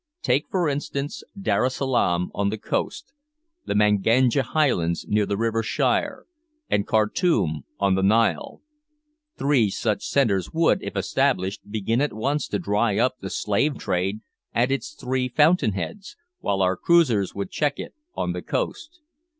Take, 0.23 0.47
for 0.49 0.67
instance, 0.67 1.21
Darra 1.39 1.69
Salaam 1.69 2.31
on 2.33 2.49
the 2.49 2.57
coast, 2.57 3.13
the 3.67 3.75
Manganja 3.75 4.41
highlands 4.41 5.05
near 5.07 5.27
the 5.27 5.37
river 5.37 5.61
Shire, 5.61 6.25
and 6.71 6.87
Kartoum 6.87 7.65
on 7.79 7.93
the 7.93 8.01
Nile. 8.01 8.61
Three 9.37 9.69
such 9.69 10.03
centres 10.03 10.49
would, 10.51 10.81
if 10.81 10.95
established, 10.97 11.69
begin 11.69 12.01
at 12.01 12.13
once 12.13 12.47
to 12.47 12.57
dry 12.57 12.97
up 12.97 13.19
the 13.19 13.29
slave 13.29 13.77
trade 13.77 14.21
at 14.55 14.71
its 14.71 14.95
three 14.95 15.27
fountain 15.27 15.73
heads, 15.73 16.17
while 16.39 16.63
our 16.63 16.75
cruisers 16.77 17.35
would 17.35 17.51
check 17.51 17.77
it 17.77 17.93
on 18.15 18.31
the 18.33 18.41
coast. 18.41 19.01